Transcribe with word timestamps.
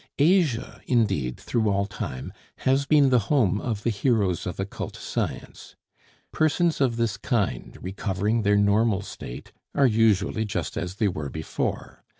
Asia, 0.17 0.81
indeed, 0.87 1.39
through 1.39 1.69
all 1.69 1.85
time, 1.85 2.33
has 2.65 2.87
been 2.87 3.11
the 3.11 3.19
home 3.29 3.61
of 3.61 3.83
the 3.83 3.91
heroes 3.91 4.47
of 4.47 4.59
occult 4.59 4.95
science. 4.95 5.75
Persons 6.31 6.81
of 6.81 6.95
this 6.97 7.17
kind, 7.17 7.77
recovering 7.83 8.41
their 8.41 8.57
normal 8.57 9.03
state, 9.03 9.51
are 9.75 9.85
usually 9.85 10.43
just 10.43 10.75
as 10.75 10.95
they 10.95 11.07
were 11.07 11.29
before. 11.29 12.03